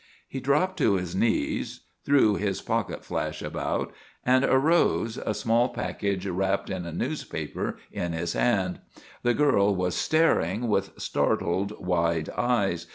He 0.27 0.39
dropped 0.39 0.77
to 0.77 0.95
his 0.95 1.15
knees, 1.15 1.81
threw 2.05 2.33
his 2.33 2.59
pocket 2.59 3.05
flash 3.05 3.43
about, 3.43 3.93
and 4.25 4.43
arose, 4.43 5.17
a 5.17 5.35
small 5.35 5.69
package 5.69 6.25
wrapped 6.25 6.71
in 6.71 6.87
a 6.87 6.91
newspaper 6.91 7.77
in 7.91 8.11
his 8.13 8.33
hand. 8.33 8.79
The 9.21 9.35
girl 9.35 9.75
was 9.75 9.93
staring 9.93 10.67
with 10.69 10.99
startled, 10.99 11.79
wide 11.85 12.31
eyes. 12.35 12.87